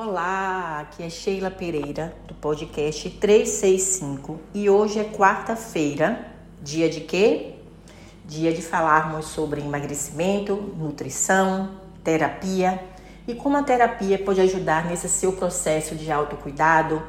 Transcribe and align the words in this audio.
Olá, 0.00 0.78
aqui 0.82 1.02
é 1.02 1.10
Sheila 1.10 1.50
Pereira 1.50 2.14
do 2.28 2.32
podcast 2.32 3.10
365 3.10 4.38
e 4.54 4.70
hoje 4.70 5.00
é 5.00 5.02
quarta-feira, 5.02 6.24
dia 6.62 6.88
de 6.88 7.00
quê? 7.00 7.56
Dia 8.24 8.52
de 8.52 8.62
falarmos 8.62 9.26
sobre 9.26 9.60
emagrecimento, 9.60 10.54
nutrição, 10.54 11.80
terapia 12.04 12.80
e 13.26 13.34
como 13.34 13.56
a 13.56 13.62
terapia 13.64 14.16
pode 14.20 14.40
ajudar 14.40 14.86
nesse 14.86 15.08
seu 15.08 15.32
processo 15.32 15.96
de 15.96 16.12
autocuidado, 16.12 17.02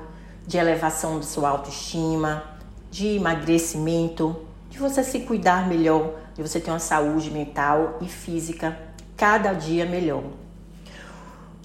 de 0.47 0.57
elevação 0.57 1.19
de 1.19 1.27
sua 1.27 1.49
autoestima, 1.49 2.43
de 2.89 3.17
emagrecimento, 3.17 4.35
de 4.67 4.79
você 4.79 5.03
se 5.03 5.19
cuidar 5.19 5.67
melhor, 5.67 6.15
de 6.33 6.41
você 6.41 6.59
ter 6.59 6.71
uma 6.71 6.79
saúde 6.79 7.29
mental 7.29 7.99
e 8.01 8.07
física 8.07 8.75
cada 9.15 9.53
dia 9.53 9.85
melhor. 9.85 10.48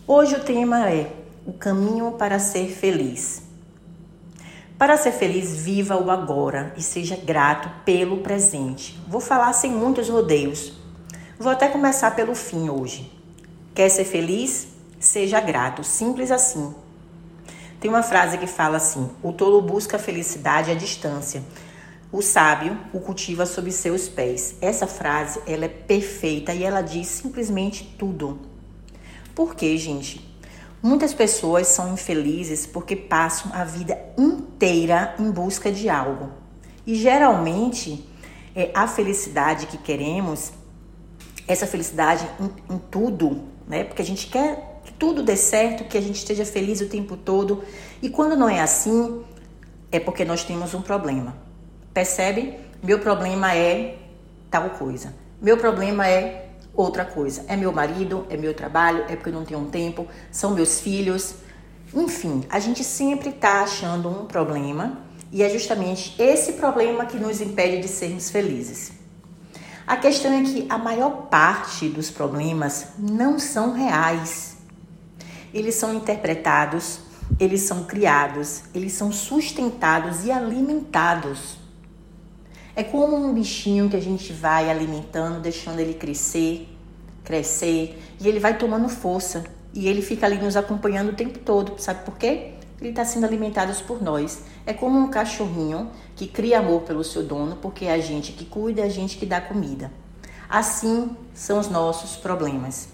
Hoje 0.07 0.35
o 0.37 0.41
tema 0.41 0.91
é 0.91 1.11
o 1.47 1.55
caminho 1.55 2.13
para 2.13 2.39
ser 2.39 2.69
feliz. 2.69 3.41
Para 4.77 4.99
ser 4.99 5.13
feliz, 5.13 5.57
viva 5.57 5.97
o 5.97 6.11
agora 6.11 6.75
e 6.77 6.83
seja 6.83 7.17
grato 7.17 7.71
pelo 7.87 8.19
presente. 8.19 9.01
Vou 9.09 9.19
falar 9.19 9.55
sem 9.55 9.71
muitos 9.71 10.11
rodeios. 10.11 10.75
Vou 11.39 11.51
até 11.51 11.69
começar 11.69 12.11
pelo 12.11 12.35
fim 12.35 12.69
hoje. 12.69 13.11
Quer 13.75 13.89
ser 13.89 14.05
feliz? 14.05 14.69
Seja 15.01 15.41
grato, 15.41 15.83
simples 15.83 16.31
assim. 16.31 16.75
Tem 17.81 17.91
uma 17.91 18.03
frase 18.03 18.37
que 18.37 18.47
fala 18.47 18.77
assim: 18.77 19.09
o 19.23 19.33
tolo 19.33 19.63
busca 19.63 19.97
a 19.97 19.99
felicidade 19.99 20.71
à 20.71 20.75
distância. 20.75 21.43
O 22.13 22.21
sábio 22.21 22.79
o 22.93 23.01
cultiva 23.01 23.47
sob 23.47 23.73
seus 23.73 24.07
pés. 24.07 24.57
Essa 24.61 24.87
frase, 24.87 25.41
ela 25.47 25.65
é 25.65 25.69
perfeita 25.69 26.53
e 26.53 26.63
ela 26.63 26.83
diz 26.83 27.07
simplesmente 27.07 27.97
tudo. 27.99 28.53
Por 29.35 29.55
quê, 29.55 29.77
gente? 29.77 30.35
Muitas 30.83 31.15
pessoas 31.15 31.69
são 31.69 31.95
infelizes 31.95 32.67
porque 32.67 32.95
passam 32.95 33.51
a 33.55 33.65
vida 33.65 33.99
inteira 34.19 35.15
em 35.19 35.31
busca 35.31 35.73
de 35.73 35.89
algo. 35.89 36.31
E 36.87 36.95
geralmente, 36.95 38.07
é, 38.55 38.71
a 38.75 38.87
felicidade 38.87 39.67
que 39.67 39.79
queremos, 39.79 40.53
essa 41.49 41.67
felicidade 41.67 42.29
em, 42.39 42.75
em 42.75 42.79
tudo, 42.79 43.43
né? 43.67 43.85
Porque 43.85 44.03
a 44.03 44.05
gente 44.05 44.27
quer 44.27 44.81
que 44.85 44.93
tudo 44.93 45.23
dê 45.23 45.37
certo, 45.37 45.85
que 45.85 45.97
a 45.97 46.01
gente 46.01 46.17
esteja 46.17 46.45
feliz 46.45 46.81
o 46.81 46.87
tempo 46.87 47.17
todo. 47.17 47.65
E 48.03 48.11
quando 48.11 48.37
não 48.37 48.49
é 48.49 48.61
assim, 48.61 49.25
é 49.91 49.99
porque 49.99 50.25
nós 50.25 50.45
temos 50.45 50.75
um 50.75 50.83
problema. 50.83 51.35
Percebe? 51.93 52.55
Meu 52.83 52.99
problema 52.99 53.55
é 53.55 53.97
tal 54.51 54.71
coisa. 54.71 55.15
Meu 55.41 55.57
problema 55.57 56.07
é 56.07 56.44
outra 56.77 57.05
coisa. 57.05 57.45
É 57.49 57.57
meu 57.57 57.73
marido, 57.73 58.27
é 58.29 58.37
meu 58.37 58.55
trabalho, 58.55 59.05
é 59.09 59.17
porque 59.17 59.31
eu 59.31 59.35
não 59.35 59.45
tenho 59.45 59.61
um 59.61 59.71
tempo, 59.71 60.07
são 60.31 60.55
meus 60.55 60.81
filhos. 60.81 61.35
Enfim, 61.95 62.45
a 62.51 62.59
gente 62.59 62.83
sempre 62.83 63.31
está 63.31 63.63
achando 63.63 64.09
um 64.09 64.27
problema 64.27 64.99
e 65.31 65.43
é 65.43 65.49
justamente 65.49 66.15
esse 66.21 66.55
problema 66.55 67.07
que 67.07 67.19
nos 67.19 67.41
impede 67.41 67.81
de 67.81 67.89
sermos 67.89 68.31
felizes. 68.31 68.93
A 69.87 69.97
questão 69.97 70.33
é 70.33 70.43
que 70.43 70.67
a 70.69 70.79
maior 70.79 71.29
parte 71.29 71.89
dos 71.89 72.11
problemas 72.11 72.89
não 72.99 73.39
são 73.39 73.73
reais. 73.73 74.57
Eles 75.53 75.75
são 75.75 75.95
interpretados, 75.95 77.01
eles 77.39 77.61
são 77.63 77.85
criados, 77.85 78.63
eles 78.75 78.93
são 78.93 79.13
sustentados 79.13 80.25
e 80.25 80.33
alimentados 80.33 81.64
é 82.77 82.83
como 82.83 83.17
um 83.17 83.33
bichinho 83.33 83.89
que 83.89 83.97
a 83.97 84.01
gente 84.01 84.33
vai 84.33 84.69
alimentando, 84.69 85.41
deixando 85.41 85.79
ele 85.79 85.95
crescer, 85.95 86.69
crescer, 87.23 88.03
e 88.21 88.29
ele 88.29 88.41
vai 88.41 88.59
tomando 88.59 88.89
força. 88.89 89.45
E 89.73 89.89
ele 89.89 90.03
fica 90.03 90.27
ali 90.27 90.39
nos 90.39 90.57
acompanhando 90.57 91.11
o 91.11 91.15
tempo 91.15 91.39
todo. 91.39 91.81
Sabe 91.81 92.05
por 92.05 92.17
quê? 92.17 92.55
Ele 92.81 92.91
está 92.91 93.05
sendo 93.05 93.25
alimentado 93.27 93.73
por 93.85 94.03
nós. 94.03 94.43
É 94.67 94.73
como 94.73 94.99
um 94.99 95.09
cachorrinho 95.09 95.91
que 96.17 96.27
cria 96.27 96.59
amor 96.59 96.83
pelo 96.83 97.03
seu 97.03 97.23
dono, 97.23 97.57
porque 97.57 97.85
é 97.87 97.93
a 97.93 97.99
gente 97.99 98.33
que 98.33 98.45
cuida, 98.45 98.83
é 98.83 98.85
a 98.85 98.89
gente 98.89 99.17
que 99.17 99.27
dá 99.27 99.41
comida. 99.41 99.91
Assim 100.49 101.17
são 101.33 101.59
os 101.59 101.69
nossos 101.69 102.17
problemas. 102.17 102.89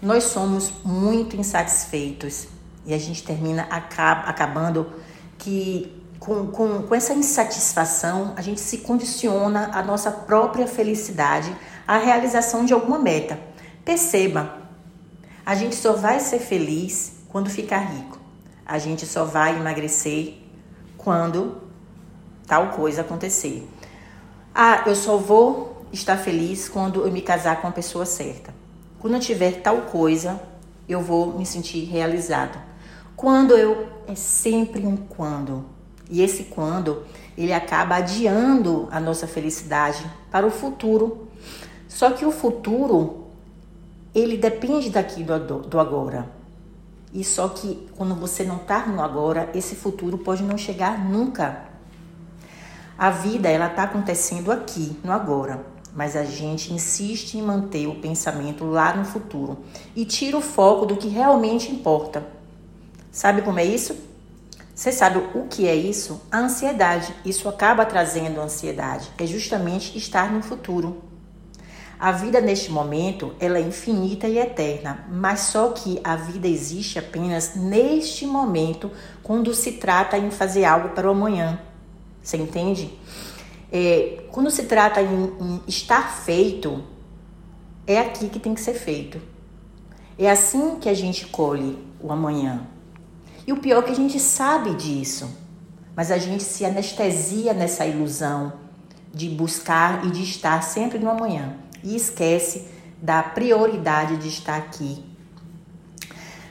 Nós 0.00 0.24
somos 0.24 0.72
muito 0.84 1.36
insatisfeitos 1.36 2.48
e 2.84 2.92
a 2.92 2.98
gente 2.98 3.22
termina 3.22 3.62
acaba, 3.70 4.22
acabando 4.22 4.90
que 5.38 6.01
com, 6.24 6.46
com, 6.46 6.82
com 6.82 6.94
essa 6.94 7.12
insatisfação, 7.12 8.32
a 8.36 8.42
gente 8.42 8.60
se 8.60 8.78
condiciona 8.78 9.70
a 9.72 9.82
nossa 9.82 10.10
própria 10.10 10.68
felicidade, 10.68 11.54
a 11.86 11.98
realização 11.98 12.64
de 12.64 12.72
alguma 12.72 12.98
meta. 12.98 13.40
Perceba, 13.84 14.58
a 15.44 15.56
gente 15.56 15.74
só 15.74 15.94
vai 15.94 16.20
ser 16.20 16.38
feliz 16.38 17.14
quando 17.28 17.50
ficar 17.50 17.78
rico. 17.78 18.20
A 18.64 18.78
gente 18.78 19.04
só 19.04 19.24
vai 19.24 19.56
emagrecer 19.56 20.34
quando 20.96 21.60
tal 22.46 22.68
coisa 22.68 23.00
acontecer. 23.00 23.68
Ah, 24.54 24.84
eu 24.86 24.94
só 24.94 25.16
vou 25.16 25.86
estar 25.92 26.16
feliz 26.16 26.68
quando 26.68 27.04
eu 27.04 27.10
me 27.10 27.20
casar 27.20 27.60
com 27.60 27.66
a 27.66 27.72
pessoa 27.72 28.06
certa. 28.06 28.54
Quando 29.00 29.14
eu 29.14 29.20
tiver 29.20 29.60
tal 29.60 29.82
coisa, 29.82 30.40
eu 30.88 31.00
vou 31.00 31.36
me 31.36 31.44
sentir 31.44 31.82
realizado. 31.84 32.60
Quando 33.16 33.56
eu 33.56 33.88
é 34.06 34.14
sempre 34.14 34.86
um 34.86 34.96
quando. 34.96 35.81
E 36.10 36.22
esse 36.22 36.44
quando, 36.44 37.04
ele 37.36 37.52
acaba 37.52 37.96
adiando 37.96 38.88
a 38.90 39.00
nossa 39.00 39.26
felicidade 39.26 40.04
para 40.30 40.46
o 40.46 40.50
futuro. 40.50 41.28
Só 41.88 42.10
que 42.10 42.24
o 42.24 42.30
futuro, 42.30 43.26
ele 44.14 44.36
depende 44.36 44.90
daqui 44.90 45.22
do, 45.22 45.60
do 45.60 45.80
agora. 45.80 46.28
E 47.12 47.22
só 47.22 47.48
que 47.48 47.88
quando 47.96 48.14
você 48.14 48.42
não 48.44 48.56
está 48.56 48.86
no 48.86 49.02
agora, 49.02 49.50
esse 49.54 49.74
futuro 49.74 50.16
pode 50.16 50.42
não 50.42 50.56
chegar 50.56 50.98
nunca. 51.04 51.64
A 52.96 53.10
vida, 53.10 53.48
ela 53.48 53.66
está 53.66 53.82
acontecendo 53.82 54.50
aqui, 54.50 54.96
no 55.04 55.12
agora. 55.12 55.64
Mas 55.94 56.16
a 56.16 56.24
gente 56.24 56.72
insiste 56.72 57.34
em 57.34 57.42
manter 57.42 57.86
o 57.86 57.96
pensamento 57.96 58.64
lá 58.64 58.94
no 58.94 59.04
futuro 59.04 59.58
e 59.94 60.06
tira 60.06 60.38
o 60.38 60.40
foco 60.40 60.86
do 60.86 60.96
que 60.96 61.08
realmente 61.08 61.70
importa. 61.70 62.26
Sabe 63.10 63.42
como 63.42 63.58
é 63.58 63.64
isso? 63.64 64.11
Você 64.82 64.90
sabe 64.90 65.18
o 65.32 65.46
que 65.46 65.68
é 65.68 65.76
isso? 65.76 66.22
A 66.28 66.38
ansiedade. 66.40 67.14
Isso 67.24 67.48
acaba 67.48 67.86
trazendo 67.86 68.40
ansiedade. 68.40 69.12
É 69.16 69.24
justamente 69.24 69.96
estar 69.96 70.32
no 70.32 70.42
futuro. 70.42 71.04
A 72.00 72.10
vida 72.10 72.40
neste 72.40 72.72
momento, 72.72 73.32
ela 73.38 73.58
é 73.58 73.60
infinita 73.60 74.26
e 74.26 74.38
eterna, 74.38 75.06
mas 75.08 75.38
só 75.38 75.68
que 75.68 76.00
a 76.02 76.16
vida 76.16 76.48
existe 76.48 76.98
apenas 76.98 77.54
neste 77.54 78.26
momento, 78.26 78.90
quando 79.22 79.54
se 79.54 79.70
trata 79.70 80.18
em 80.18 80.32
fazer 80.32 80.64
algo 80.64 80.88
para 80.88 81.06
o 81.06 81.12
amanhã. 81.12 81.60
Você 82.20 82.36
entende? 82.36 82.92
É, 83.70 84.24
quando 84.32 84.50
se 84.50 84.64
trata 84.64 85.00
em, 85.00 85.32
em 85.40 85.60
estar 85.68 86.12
feito, 86.12 86.82
é 87.86 88.00
aqui 88.00 88.28
que 88.28 88.40
tem 88.40 88.52
que 88.52 88.60
ser 88.60 88.74
feito. 88.74 89.22
É 90.18 90.28
assim 90.28 90.80
que 90.80 90.88
a 90.88 90.94
gente 90.94 91.28
colhe 91.28 91.78
o 92.00 92.10
amanhã. 92.10 92.66
E 93.46 93.52
o 93.52 93.56
pior 93.56 93.82
é 93.82 93.86
que 93.86 93.92
a 93.92 93.96
gente 93.96 94.20
sabe 94.20 94.74
disso, 94.74 95.30
mas 95.96 96.10
a 96.10 96.18
gente 96.18 96.42
se 96.42 96.64
anestesia 96.64 97.52
nessa 97.52 97.84
ilusão 97.84 98.52
de 99.12 99.28
buscar 99.28 100.06
e 100.06 100.10
de 100.10 100.22
estar 100.22 100.62
sempre 100.62 100.98
no 100.98 101.10
amanhã 101.10 101.56
e 101.82 101.96
esquece 101.96 102.66
da 103.00 103.22
prioridade 103.22 104.16
de 104.16 104.28
estar 104.28 104.56
aqui. 104.56 105.04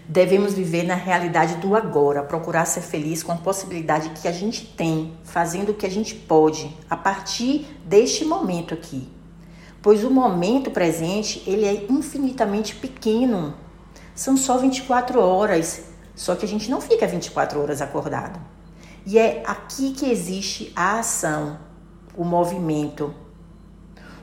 Devemos 0.08 0.54
viver 0.54 0.84
na 0.84 0.96
realidade 0.96 1.56
do 1.56 1.74
agora, 1.74 2.24
procurar 2.24 2.66
ser 2.66 2.82
feliz 2.82 3.24
com 3.24 3.32
a 3.32 3.38
possibilidade 3.38 4.10
que 4.10 4.28
a 4.28 4.32
gente 4.32 4.66
tem, 4.66 5.14
fazendo 5.24 5.70
o 5.70 5.74
que 5.74 5.86
a 5.86 5.90
gente 5.90 6.14
pode 6.14 6.76
a 6.90 6.98
partir 6.98 7.66
deste 7.86 8.26
momento 8.26 8.74
aqui. 8.74 9.08
Pois 9.82 10.04
o 10.04 10.12
momento 10.12 10.70
presente, 10.70 11.42
ele 11.48 11.66
é 11.66 11.86
infinitamente 11.90 12.76
pequeno. 12.76 13.54
São 14.14 14.36
só 14.36 14.58
24 14.58 15.20
horas 15.22 15.91
só 16.16 16.36
que 16.36 16.46
a 16.46 16.48
gente 16.48 16.70
não 16.70 16.82
fica 16.82 17.08
24 17.08 17.62
horas 17.62 17.82
acordado. 17.82 18.40
E 19.06 19.18
é 19.18 19.44
aqui 19.46 19.92
que 19.92 20.10
existe 20.10 20.72
a 20.76 21.00
ação, 21.00 21.58
o 22.16 22.24
movimento, 22.24 23.14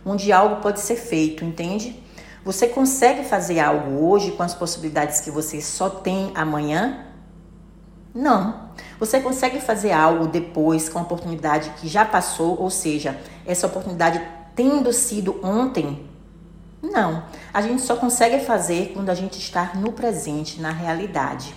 onde 0.04 0.32
algo 0.32 0.56
pode 0.62 0.80
ser 0.80 0.96
feito, 0.96 1.44
entende? 1.44 2.00
Você 2.44 2.68
consegue 2.68 3.24
fazer 3.24 3.60
algo 3.60 4.06
hoje 4.06 4.32
com 4.32 4.42
as 4.42 4.54
possibilidades 4.54 5.20
que 5.20 5.30
você 5.30 5.60
só 5.60 5.90
tem 5.90 6.30
amanhã? 6.34 7.04
Não. 8.14 8.68
Você 8.98 9.20
consegue 9.20 9.60
fazer 9.60 9.92
algo 9.92 10.26
depois 10.26 10.88
com 10.88 10.98
a 10.98 11.02
oportunidade 11.02 11.70
que 11.78 11.88
já 11.88 12.04
passou, 12.04 12.60
ou 12.60 12.70
seja, 12.70 13.18
essa 13.44 13.66
oportunidade 13.66 14.22
tendo 14.54 14.92
sido 14.92 15.38
ontem? 15.44 16.08
Não. 16.80 17.24
A 17.52 17.60
gente 17.60 17.82
só 17.82 17.96
consegue 17.96 18.44
fazer 18.44 18.92
quando 18.94 19.10
a 19.10 19.14
gente 19.14 19.38
está 19.38 19.72
no 19.74 19.92
presente, 19.92 20.60
na 20.60 20.70
realidade. 20.70 21.54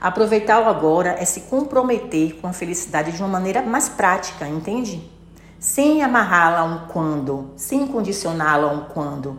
Aproveitar 0.00 0.62
o 0.62 0.68
agora 0.68 1.16
é 1.18 1.24
se 1.26 1.42
comprometer 1.42 2.36
com 2.36 2.46
a 2.46 2.52
felicidade 2.54 3.12
de 3.12 3.18
uma 3.20 3.28
maneira 3.28 3.60
mais 3.60 3.88
prática, 3.88 4.48
entende? 4.48 5.10
Sem 5.58 6.02
amarrá-la 6.02 6.60
a 6.60 6.64
um 6.64 6.86
quando, 6.86 7.50
sem 7.54 7.86
condicioná-la 7.86 8.70
a 8.70 8.72
um 8.72 8.84
quando. 8.84 9.38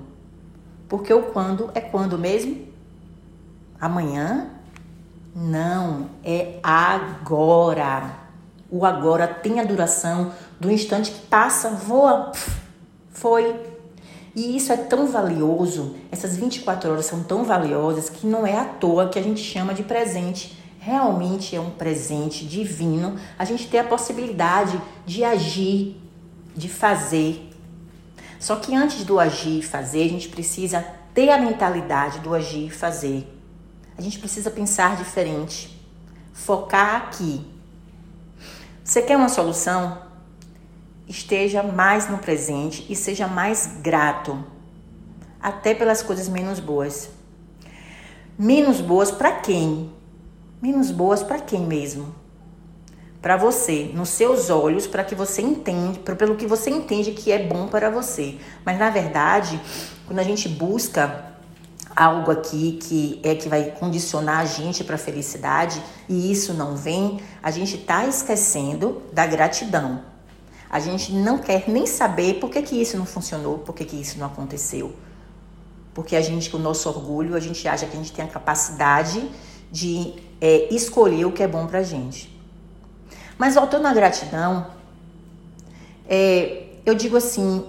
Porque 0.88 1.12
o 1.12 1.24
quando 1.24 1.72
é 1.74 1.81
quando 1.81 2.16
mesmo? 2.16 2.68
Amanhã? 3.80 4.50
Não, 5.36 6.10
é 6.24 6.60
agora. 6.62 8.18
O 8.69 8.86
agora 8.86 9.28
tem 9.28 9.60
a 9.60 9.64
duração 9.64 10.31
do 10.60 10.69
instante 10.69 11.10
que 11.10 11.25
passa, 11.25 11.69
voa, 11.69 12.31
foi. 13.10 13.70
E 14.33 14.56
isso 14.56 14.72
é 14.72 14.78
tão 14.78 15.07
valioso, 15.07 15.95
essas 16.10 16.38
24 16.38 16.89
horas 16.89 17.06
são 17.06 17.24
tão 17.24 17.44
valiosas 17.44 18.10
que 18.10 18.25
não 18.25 18.48
é 18.48 18.57
à 18.57 18.63
toa 18.63 19.10
que 19.10 19.19
a 19.19 19.22
gente 19.22 19.42
chama 19.42 19.74
de 19.74 19.83
presente. 19.83 20.57
Realmente 20.80 21.56
é 21.56 21.60
um 21.60 21.69
presente 21.69 22.45
divino 22.45 23.18
a 23.38 23.44
gente 23.44 23.68
ter 23.68 23.80
a 23.80 23.83
possibilidade 23.83 24.81
de 25.06 25.24
agir, 25.24 26.01
de 26.56 26.69
fazer. 26.69 27.50
Só 28.39 28.56
que 28.56 28.74
antes 28.74 29.04
do 29.04 29.19
agir 29.19 29.60
e 29.60 29.62
fazer, 29.62 30.04
a 30.04 30.10
gente 30.10 30.30
precisa 30.30 30.83
ter 31.13 31.30
a 31.30 31.38
mentalidade 31.38 32.19
do 32.19 32.33
agir 32.33 32.68
e 32.68 32.72
fazer. 32.72 33.28
A 33.98 34.01
gente 34.01 34.18
precisa 34.18 34.50
pensar 34.50 34.95
diferente, 34.95 35.78
focar 36.33 36.95
aqui. 36.95 37.45
Você 38.83 39.01
quer 39.01 39.18
uma 39.18 39.30
solução? 39.30 40.11
Esteja 41.07 41.63
mais 41.63 42.09
no 42.09 42.18
presente 42.18 42.86
e 42.89 42.95
seja 42.95 43.27
mais 43.27 43.77
grato, 43.81 44.44
até 45.42 45.74
pelas 45.74 46.01
coisas 46.01 46.30
menos 46.30 46.59
boas. 46.59 47.09
Menos 48.38 48.80
boas 48.80 49.12
para 49.12 49.31
quem? 49.33 49.92
Menos 50.62 50.92
boas 50.92 51.21
para 51.21 51.39
quem 51.39 51.62
mesmo? 51.62 52.15
Para 53.21 53.38
você, 53.38 53.92
nos 53.94 54.09
seus 54.09 54.50
olhos, 54.50 54.88
para 54.88 55.03
que 55.03 55.13
você 55.13 55.42
entende, 55.42 56.00
pelo 56.00 56.36
que 56.36 56.48
você 56.48 56.71
entende 56.71 57.12
que 57.12 57.31
é 57.31 57.38
bom 57.38 57.68
para 57.68 57.89
você. 57.89 58.38
Mas 58.65 58.80
na 58.80 58.89
verdade, 58.89 59.59
quando 60.07 60.19
a 60.19 60.24
gente 60.24 60.50
busca 60.50 61.31
algo 61.95 62.31
aqui 62.31 62.80
que 62.81 63.19
é 63.24 63.36
que 63.36 63.50
vai 63.50 63.71
condicionar 63.71 64.39
a 64.39 64.45
gente 64.45 64.83
para 64.83 64.97
felicidade 64.97 65.81
e 66.09 66.31
isso 66.31 66.54
não 66.54 66.75
vem, 66.75 67.19
a 67.44 67.51
gente 67.51 67.75
está 67.75 68.06
esquecendo 68.06 69.04
da 69.13 69.27
gratidão. 69.27 70.11
A 70.71 70.79
gente 70.79 71.12
não 71.12 71.38
quer 71.38 71.68
nem 71.68 71.85
saber 71.85 72.35
por 72.35 72.50
que, 72.50 72.62
que 72.62 72.81
isso 72.81 72.97
não 72.97 73.06
funcionou, 73.06 73.57
por 73.59 73.75
que, 73.75 73.83
que 73.83 74.00
isso 74.00 74.18
não 74.18 74.27
aconteceu. 74.27 74.95
Porque 75.94 76.15
a 76.15 76.21
gente, 76.21 76.50
com 76.50 76.57
o 76.57 76.62
nosso 76.62 76.88
orgulho, 76.88 77.35
a 77.35 77.41
gente 77.41 77.68
acha 77.68 77.85
que 77.85 77.97
a 77.97 78.00
gente 78.00 78.13
tem 78.13 78.23
a 78.23 78.27
capacidade 78.27 79.29
de 79.69 80.13
é, 80.39 80.73
escolher 80.73 81.25
o 81.25 81.31
que 81.33 81.44
é 81.44 81.47
bom 81.47 81.68
para 81.68 81.79
a 81.79 81.83
gente. 81.83 82.33
Mas 83.38 83.56
voltando 83.56 83.85
à 83.85 83.94
gratidão, 83.94 84.68
é, 86.07 86.68
eu 86.85 86.95
digo 86.95 87.18
assim, 87.18 87.65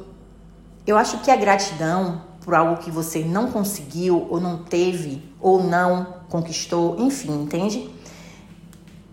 eu 0.87 0.97
acho 0.97 1.19
que 1.19 1.31
a 1.31 1.37
gratidão 1.37 2.23
por 2.45 2.55
algo 2.55 2.83
que 2.83 2.91
você 2.91 3.21
não 3.21 3.51
conseguiu, 3.51 4.27
ou 4.29 4.41
não 4.41 4.59
teve, 4.59 5.23
ou 5.41 5.63
não 5.63 6.23
conquistou, 6.29 6.97
enfim, 6.99 7.43
entende? 7.43 7.89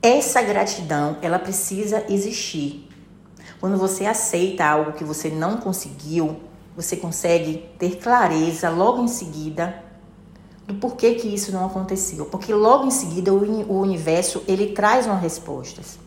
Essa 0.01 0.41
gratidão, 0.41 1.18
ela 1.21 1.38
precisa 1.38 2.03
existir. 2.09 2.88
Quando 3.60 3.78
você 3.78 4.06
aceita 4.06 4.66
algo 4.66 4.94
que 4.94 5.04
você 5.04 5.30
não 5.30 5.58
conseguiu, 5.58 6.40
você 6.76 6.96
consegue 6.96 7.70
ter 7.78 7.98
clareza 7.98 8.70
logo 8.70 9.04
em 9.04 9.08
seguida 9.08 9.84
do 10.66 10.76
porquê 10.76 11.16
que 11.16 11.28
isso 11.28 11.52
não 11.52 11.66
aconteceu. 11.66 12.26
Porque 12.28 12.54
logo 12.54 12.86
em 12.86 12.92
seguida 12.92 13.34
o 13.34 13.82
universo 13.82 14.44
ele 14.48 14.68
traz 14.68 15.06
uma 15.06 15.18
respostas. 15.18 16.00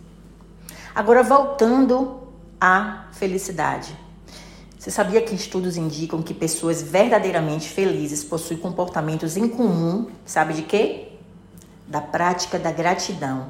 Agora 0.95 1.23
voltando 1.23 2.23
à 2.61 3.07
felicidade. 3.13 3.99
Você 4.79 4.91
sabia 4.91 5.21
que 5.21 5.35
estudos 5.35 5.77
indicam 5.77 6.23
que 6.23 6.35
pessoas 6.35 6.83
verdadeiramente 6.83 7.69
felizes 7.69 8.25
possuem 8.25 8.59
comportamentos 8.59 9.37
em 9.37 9.49
comum, 9.49 10.11
sabe 10.25 10.55
de 10.55 10.63
quê? 10.63 11.13
Da 11.87 12.01
prática 12.01 12.59
da 12.59 12.73
gratidão. 12.73 13.49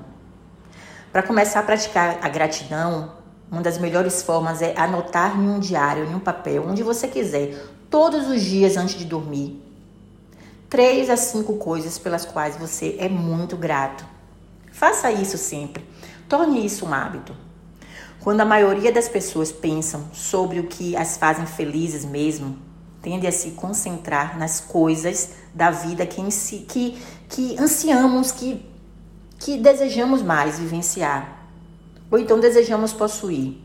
Para 1.10 1.22
começar 1.22 1.60
a 1.60 1.62
praticar 1.62 2.18
a 2.20 2.28
gratidão, 2.28 3.12
uma 3.52 3.60
das 3.60 3.76
melhores 3.76 4.22
formas 4.22 4.62
é 4.62 4.72
anotar 4.78 5.38
em 5.38 5.46
um 5.46 5.60
diário, 5.60 6.06
em 6.06 6.14
um 6.14 6.18
papel, 6.18 6.64
onde 6.66 6.82
você 6.82 7.06
quiser, 7.06 7.54
todos 7.90 8.26
os 8.26 8.40
dias 8.40 8.78
antes 8.78 8.94
de 8.94 9.04
dormir. 9.04 9.62
Três 10.70 11.10
a 11.10 11.18
cinco 11.18 11.58
coisas 11.58 11.98
pelas 11.98 12.24
quais 12.24 12.56
você 12.56 12.96
é 12.98 13.10
muito 13.10 13.54
grato. 13.54 14.06
Faça 14.72 15.12
isso 15.12 15.36
sempre. 15.36 15.84
Torne 16.26 16.64
isso 16.64 16.86
um 16.86 16.94
hábito. 16.94 17.36
Quando 18.20 18.40
a 18.40 18.46
maioria 18.46 18.90
das 18.90 19.06
pessoas 19.06 19.52
pensam 19.52 20.06
sobre 20.14 20.58
o 20.58 20.68
que 20.68 20.96
as 20.96 21.18
fazem 21.18 21.44
felizes 21.44 22.06
mesmo, 22.06 22.56
tende 23.02 23.26
a 23.26 23.32
se 23.32 23.50
concentrar 23.50 24.38
nas 24.38 24.60
coisas 24.60 25.32
da 25.52 25.70
vida 25.70 26.06
que, 26.06 26.22
que, 26.68 26.98
que 27.28 27.60
ansiamos, 27.60 28.32
que, 28.32 28.64
que 29.38 29.58
desejamos 29.58 30.22
mais 30.22 30.58
vivenciar, 30.58 31.31
ou 32.12 32.18
então 32.18 32.38
desejamos 32.38 32.92
possuir. 32.92 33.56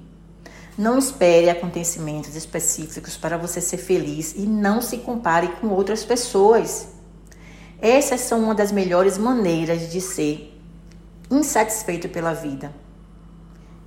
Não 0.77 0.97
espere 0.97 1.49
acontecimentos 1.49 2.33
específicos 2.33 3.17
para 3.17 3.37
você 3.37 3.59
ser 3.59 3.77
feliz 3.77 4.35
e 4.37 4.43
não 4.43 4.81
se 4.81 4.99
compare 4.99 5.49
com 5.59 5.67
outras 5.67 6.05
pessoas. 6.05 6.87
Essas 7.81 8.21
são 8.21 8.39
uma 8.39 8.55
das 8.55 8.71
melhores 8.71 9.17
maneiras 9.17 9.91
de 9.91 9.99
ser 9.99 10.57
insatisfeito 11.29 12.07
pela 12.07 12.33
vida 12.33 12.73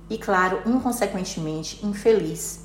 e, 0.07 0.17
claro, 0.17 0.61
inconsequentemente 0.65 1.83
infeliz. 1.83 2.59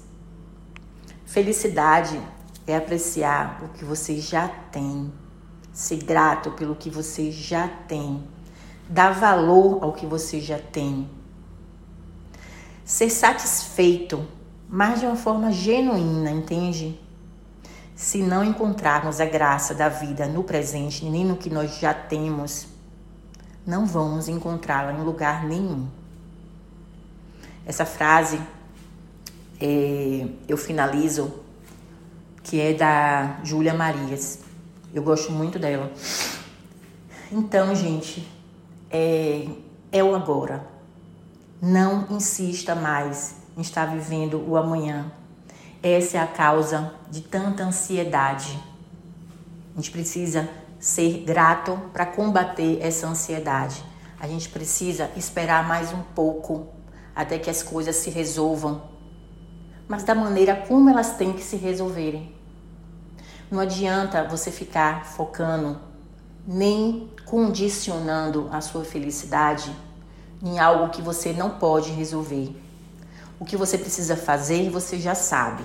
Felicidade 1.25 2.21
é 2.67 2.77
apreciar 2.77 3.63
o 3.65 3.69
que 3.69 3.85
você 3.85 4.21
já 4.21 4.49
tem, 4.49 5.11
ser 5.73 6.03
grato 6.03 6.51
pelo 6.51 6.75
que 6.75 6.91
você 6.91 7.31
já 7.31 7.69
tem, 7.69 8.23
dar 8.89 9.13
valor 9.13 9.83
ao 9.83 9.93
que 9.93 10.05
você 10.05 10.41
já 10.41 10.59
tem, 10.59 11.09
ser 12.87 13.11
satisfeito, 13.11 14.25
mas 14.69 15.01
de 15.01 15.07
uma 15.07 15.17
forma 15.17 15.51
genuína, 15.51 16.31
entende? 16.31 16.99
Se 17.97 18.23
não 18.23 18.45
encontrarmos 18.45 19.21
a 19.21 19.25
graça 19.25 19.75
da 19.75 19.89
vida 19.89 20.27
no 20.29 20.45
presente, 20.45 21.05
nem 21.05 21.25
no 21.25 21.37
que 21.37 21.51
nós 21.51 21.81
já 21.81 21.93
temos, 21.93 22.69
não 23.67 23.85
vamos 23.85 24.29
encontrá-la 24.29 24.93
em 24.93 25.03
lugar 25.03 25.45
nenhum. 25.45 25.89
Essa 27.67 27.85
frase 27.85 28.41
é, 29.61 30.29
eu 30.47 30.57
finalizo, 30.57 31.41
que 32.45 32.61
é 32.61 32.73
da 32.73 33.41
Júlia 33.43 33.75
Marias. 33.75 34.39
Eu 34.95 35.03
gosto 35.03 35.33
muito 35.33 35.59
dela. 35.59 35.91
Então, 37.33 37.75
gente, 37.75 38.25
é, 38.89 39.49
é 39.91 40.05
o 40.05 40.15
agora. 40.15 40.76
Não 41.61 42.07
insista 42.11 42.75
mais 42.75 43.37
em 43.57 43.63
estar 43.63 43.87
vivendo 43.87 44.47
o 44.47 44.59
amanhã. 44.59 45.11
Essa 45.83 46.19
é 46.19 46.21
a 46.21 46.27
causa 46.27 46.93
de 47.11 47.23
tanta 47.23 47.63
ansiedade. 47.63 48.63
A 49.73 49.77
gente 49.77 49.91
precisa 49.91 50.47
ser 50.79 51.25
grato 51.25 51.81
para 51.95 52.05
combater 52.05 52.79
essa 52.83 53.07
ansiedade. 53.07 53.83
A 54.21 54.29
gente 54.29 54.51
precisa 54.51 55.11
esperar 55.17 55.67
mais 55.67 55.95
um 55.95 56.03
pouco 56.03 56.69
até 57.15 57.39
que 57.39 57.49
as 57.49 57.63
coisas 57.63 57.97
se 57.97 58.11
resolvam, 58.11 58.83
mas 59.89 60.05
da 60.05 60.15
maneira 60.15 60.55
como 60.69 60.91
elas 60.91 61.17
têm 61.17 61.33
que 61.33 61.43
se 61.43 61.57
resolverem. 61.57 62.35
Não 63.51 63.61
adianta 63.61 64.25
você 64.25 64.51
ficar 64.51 65.07
focando 65.07 65.81
nem 66.47 67.11
condicionando 67.25 68.51
a 68.53 68.61
sua 68.61 68.85
felicidade 68.85 69.75
em 70.43 70.59
algo 70.59 70.91
que 70.91 71.03
você 71.03 71.33
não 71.33 71.51
pode 71.51 71.91
resolver. 71.91 72.55
O 73.39 73.45
que 73.45 73.57
você 73.57 73.77
precisa 73.77 74.17
fazer, 74.17 74.71
você 74.71 74.99
já 74.99 75.15
sabe. 75.15 75.65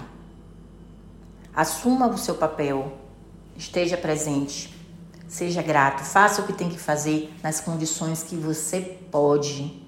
Assuma 1.54 2.08
o 2.08 2.18
seu 2.18 2.36
papel, 2.36 2.98
esteja 3.56 3.98
presente, 3.98 4.74
seja 5.28 5.62
grato, 5.62 6.04
faça 6.04 6.42
o 6.42 6.46
que 6.46 6.54
tem 6.54 6.70
que 6.70 6.80
fazer 6.80 7.34
nas 7.44 7.60
condições 7.60 8.24
que 8.24 8.36
você 8.36 8.82
pode 9.12 9.82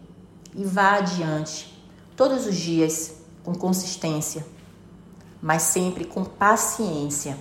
e 0.55 0.63
vá 0.63 0.97
adiante, 0.97 1.83
todos 2.15 2.45
os 2.45 2.55
dias, 2.55 3.15
com 3.43 3.53
consistência, 3.53 4.45
mas 5.41 5.63
sempre 5.63 6.05
com 6.05 6.23
paciência. 6.23 7.37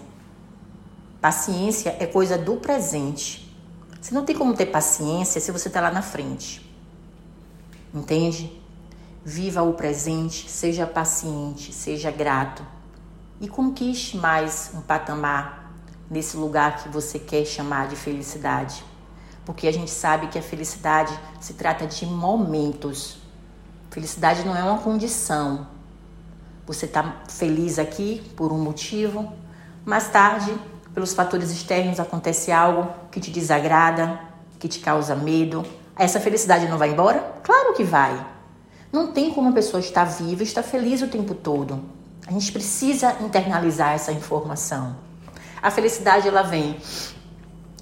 Paciência 1.20 1.96
é 2.00 2.06
coisa 2.06 2.36
do 2.36 2.56
presente. 2.56 3.54
Você 4.00 4.12
não 4.12 4.24
tem 4.24 4.36
como 4.36 4.54
ter 4.54 4.66
paciência 4.66 5.40
se 5.40 5.52
você 5.52 5.68
está 5.68 5.80
lá 5.80 5.90
na 5.90 6.02
frente. 6.02 6.71
Entende? 7.94 8.60
Viva 9.24 9.62
o 9.62 9.74
presente, 9.74 10.50
seja 10.50 10.86
paciente, 10.86 11.72
seja 11.72 12.10
grato 12.10 12.64
e 13.40 13.48
conquiste 13.48 14.16
mais 14.16 14.70
um 14.74 14.80
patamar 14.80 15.72
nesse 16.10 16.36
lugar 16.36 16.82
que 16.82 16.88
você 16.88 17.18
quer 17.18 17.44
chamar 17.44 17.88
de 17.88 17.96
felicidade 17.96 18.84
porque 19.44 19.66
a 19.66 19.72
gente 19.72 19.90
sabe 19.90 20.28
que 20.28 20.38
a 20.38 20.42
felicidade 20.42 21.18
se 21.40 21.54
trata 21.54 21.86
de 21.86 22.06
momentos. 22.06 23.18
Felicidade 23.90 24.44
não 24.44 24.56
é 24.56 24.62
uma 24.62 24.78
condição. 24.78 25.66
Você 26.66 26.86
está 26.86 27.22
feliz 27.28 27.78
aqui 27.78 28.22
por 28.36 28.52
um 28.52 28.58
motivo, 28.58 29.32
mais 29.84 30.08
tarde, 30.08 30.56
pelos 30.94 31.12
fatores 31.12 31.50
externos, 31.50 31.98
acontece 31.98 32.52
algo 32.52 32.88
que 33.10 33.20
te 33.20 33.30
desagrada, 33.30 34.20
que 34.60 34.68
te 34.68 34.78
causa 34.78 35.16
medo, 35.16 35.66
essa 35.96 36.20
felicidade 36.20 36.68
não 36.68 36.78
vai 36.78 36.90
embora? 36.90 37.18
Claro 37.42 37.74
que 37.74 37.84
vai. 37.84 38.26
Não 38.92 39.12
tem 39.12 39.30
como 39.32 39.48
a 39.48 39.52
pessoa 39.52 39.80
estar 39.80 40.04
viva 40.04 40.42
e 40.42 40.46
estar 40.46 40.62
feliz 40.62 41.02
o 41.02 41.08
tempo 41.08 41.34
todo. 41.34 41.82
A 42.26 42.32
gente 42.32 42.52
precisa 42.52 43.16
internalizar 43.20 43.92
essa 43.94 44.12
informação. 44.12 44.96
A 45.62 45.70
felicidade 45.70 46.28
ela 46.28 46.42
vem 46.42 46.76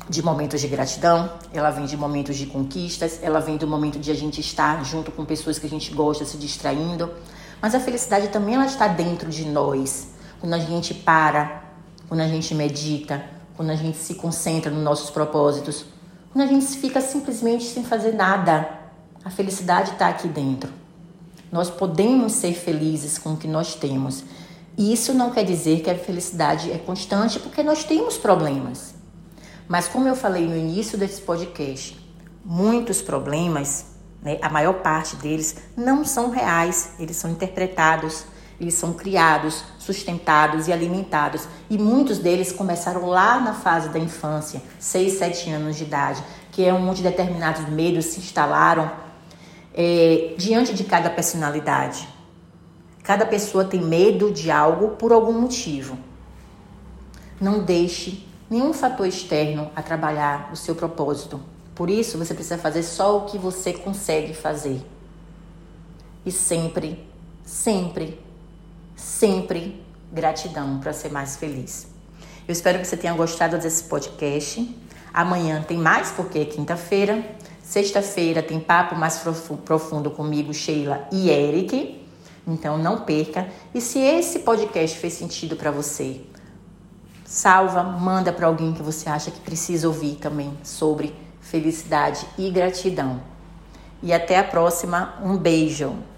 de 0.09 0.23
momentos 0.23 0.61
de 0.61 0.67
gratidão, 0.67 1.33
ela 1.52 1.71
vem 1.71 1.87
de 1.87 1.97
momentos 1.97 2.37
de 2.37 2.47
conquistas, 2.47 3.21
ela 3.23 3.40
vem 3.40 3.57
do 3.57 3.67
momento 3.67 3.99
de 3.99 4.11
a 4.11 4.14
gente 4.14 4.40
estar 4.40 4.85
junto 4.85 5.12
com 5.12 5.25
pessoas 5.25 5.59
que 5.59 5.67
a 5.67 5.71
gente 5.71 5.93
gosta, 5.93 6.25
se 6.25 6.37
distraindo. 6.37 7.11
Mas 7.62 7.75
a 7.75 7.81
felicidade 7.81 8.29
também 8.29 8.55
ela 8.55 8.67
está 8.67 8.88
dentro 8.88 9.31
de 9.31 9.45
nós. 9.45 10.09
Quando 10.40 10.55
a 10.55 10.59
gente 10.59 10.95
para, 10.95 11.62
quando 12.09 12.21
a 12.21 12.29
gente 12.29 12.55
medita, 12.55 13.25
quando 13.57 13.71
a 13.71 13.76
gente 13.76 13.99
se 13.99 14.14
concentra 14.14 14.71
nos 14.71 14.83
nossos 14.83 15.11
propósitos, 15.11 15.85
quando 16.32 16.44
a 16.44 16.52
gente 16.52 16.66
fica 16.78 17.00
simplesmente 17.00 17.64
sem 17.64 17.84
fazer 17.84 18.12
nada. 18.12 18.68
A 19.25 19.30
felicidade 19.30 19.92
está 19.92 20.08
aqui 20.08 20.28
dentro. 20.28 20.72
Nós 21.50 21.68
podemos 21.68 22.32
ser 22.32 22.54
felizes 22.54 23.18
com 23.18 23.32
o 23.32 23.37
que 23.37 23.49
nós 23.49 23.75
temos. 23.75 24.25
E 24.78 24.92
isso 24.92 25.12
não 25.12 25.30
quer 25.30 25.44
dizer 25.44 25.82
que 25.82 25.90
a 25.90 25.99
felicidade 25.99 26.70
é 26.70 26.78
constante, 26.78 27.38
porque 27.40 27.62
nós 27.62 27.84
temos 27.84 28.16
problemas. 28.16 28.94
Mas 29.68 29.88
como 29.88 30.08
eu 30.08 30.16
falei 30.16 30.46
no 30.46 30.56
início 30.56 30.96
desse 30.96 31.20
podcast, 31.20 31.99
muitos 32.44 33.02
problemas, 33.02 33.87
né, 34.22 34.38
a 34.40 34.49
maior 34.49 34.75
parte 34.75 35.16
deles, 35.16 35.56
não 35.76 36.04
são 36.04 36.30
reais, 36.30 36.92
eles 36.99 37.16
são 37.16 37.30
interpretados, 37.30 38.25
eles 38.61 38.75
são 38.75 38.93
criados, 38.93 39.64
sustentados 39.79 40.69
e 40.69 40.73
alimentados. 40.73 41.49
E 41.71 41.79
muitos 41.79 42.19
deles 42.19 42.52
começaram 42.52 43.07
lá 43.07 43.40
na 43.40 43.55
fase 43.55 43.88
da 43.88 43.99
infância, 43.99 44.62
6, 44.79 45.14
7 45.14 45.50
anos 45.50 45.76
de 45.76 45.85
idade, 45.85 46.23
que 46.52 46.62
é 46.62 46.73
onde 46.73 47.02
determinados 47.02 47.67
medos 47.71 48.05
se 48.05 48.21
instalaram 48.21 48.93
é, 49.73 50.35
diante 50.37 50.75
de 50.75 50.85
cada 50.85 51.09
personalidade. 51.09 52.07
Cada 53.02 53.25
pessoa 53.25 53.64
tem 53.64 53.81
medo 53.81 54.31
de 54.31 54.50
algo 54.50 54.90
por 54.90 55.11
algum 55.11 55.33
motivo. 55.33 55.99
Não 57.40 57.64
deixe 57.64 58.29
nenhum 58.50 58.75
fator 58.75 59.07
externo 59.07 59.71
a 59.75 59.81
trabalhar 59.81 60.50
o 60.52 60.57
seu 60.57 60.75
propósito. 60.75 61.40
Por 61.75 61.88
isso, 61.88 62.19
você 62.19 62.35
precisa 62.35 62.59
fazer 62.59 62.83
só 62.83 63.17
o 63.17 63.25
que 63.25 63.38
você 63.38 63.73
consegue 63.73 64.35
fazer. 64.35 64.83
E 66.26 66.31
sempre, 66.31 67.09
sempre, 67.43 68.21
sempre 69.00 69.83
gratidão 70.12 70.78
para 70.78 70.92
ser 70.92 71.11
mais 71.11 71.37
feliz. 71.37 71.88
Eu 72.47 72.52
espero 72.52 72.78
que 72.78 72.85
você 72.85 72.97
tenha 72.97 73.14
gostado 73.14 73.59
desse 73.59 73.85
podcast. 73.85 74.76
Amanhã 75.12 75.64
tem 75.66 75.78
mais, 75.78 76.11
porque 76.11 76.40
é 76.40 76.45
quinta-feira. 76.45 77.25
Sexta-feira 77.62 78.42
tem 78.42 78.61
papo 78.61 78.95
mais 78.95 79.25
profundo 79.64 80.11
comigo, 80.11 80.52
Sheila 80.52 81.09
e 81.11 81.30
Eric. 81.30 82.04
Então 82.47 82.76
não 82.76 83.02
perca. 83.02 83.49
E 83.75 83.80
se 83.80 83.99
esse 83.99 84.40
podcast 84.40 84.99
fez 84.99 85.14
sentido 85.14 85.57
para 85.57 85.71
você, 85.71 86.21
salva, 87.25 87.83
manda 87.83 88.33
para 88.33 88.47
alguém 88.47 88.73
que 88.73 88.83
você 88.83 89.09
acha 89.09 89.30
que 89.30 89.40
precisa 89.40 89.87
ouvir 89.87 90.16
também 90.16 90.57
sobre 90.62 91.14
felicidade 91.40 92.26
e 92.37 92.50
gratidão. 92.50 93.21
E 94.02 94.12
até 94.12 94.38
a 94.38 94.45
próxima. 94.45 95.14
Um 95.23 95.37
beijo. 95.37 96.10